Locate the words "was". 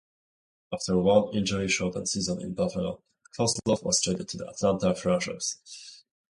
3.83-4.01